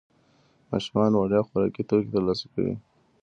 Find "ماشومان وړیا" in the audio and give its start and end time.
0.71-1.41